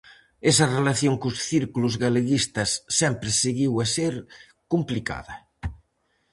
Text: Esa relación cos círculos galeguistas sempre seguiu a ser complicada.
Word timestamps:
Esa 0.51 0.65
relación 0.77 1.13
cos 1.21 1.37
círculos 1.51 1.95
galeguistas 2.03 2.69
sempre 2.99 3.29
seguiu 3.43 3.71
a 3.83 3.85
ser 3.95 4.13
complicada. 4.71 5.35